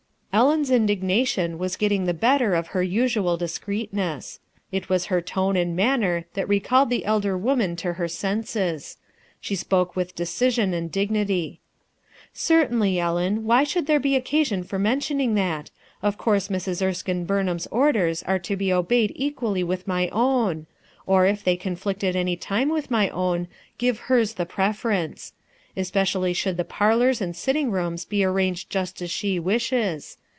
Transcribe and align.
Ellen's 0.33 0.71
indignation 0.71 1.57
was 1.59 1.75
getting 1.75 2.05
the 2.05 2.13
better 2.13 2.55
of 2.55 2.67
her 2.67 2.81
usual 2.81 3.35
discreetness. 3.35 4.39
It 4.71 4.87
was 4.87 5.07
her 5.07 5.19
tone 5.19 5.57
and 5.57 5.75
manner 5.75 6.23
that 6.35 6.47
recalled 6.47 6.89
the 6.89 7.03
elder 7.03 7.37
woman 7.37 7.75
to 7.77 7.93
her 7.93 8.07
senses. 8.07 8.95
She 9.41 9.57
spoke 9.57 9.97
with 9.97 10.15
decision 10.15 10.73
and 10.73 10.89
dignity. 10.89 11.59
"Certainly, 12.31 12.97
Ellen. 12.97 13.43
Why 13.43 13.65
should 13.65 13.87
there 13.87 13.99
be 13.99 14.15
occasion 14.15 14.63
for 14.63 14.79
mentioning 14.79 15.35
that? 15.35 15.69
Of 16.01 16.17
course 16.17 16.47
Mrs. 16.47 16.81
Erskine 16.81 17.25
Burnham's 17.25 17.67
orders 17.67 18.23
are 18.23 18.39
to 18.39 18.55
be 18.55 18.71
obeyed 18.71 19.11
equally 19.13 19.65
with 19.65 19.85
my 19.85 20.07
own; 20.13 20.65
or, 21.05 21.25
if 21.25 21.43
they 21.43 21.57
conflict 21.57 22.05
at 22.05 22.15
any 22.15 22.37
time 22.37 22.69
with 22.69 22.89
my 22.89 23.09
own, 23.09 23.49
give 23.77 23.99
hers 24.07 24.35
the 24.35 24.45
preference. 24.45 25.33
Especially 25.75 26.31
should 26.33 26.55
the 26.57 26.63
parlors 26.65 27.19
and 27.21 27.35
sitting 27.35 27.69
rooms 27.69 28.05
be 28.05 28.23
arranged 28.25 28.69
just 28.69 29.01
as 29.01 29.11
she 29.11 29.37
wishes. 29.37 30.17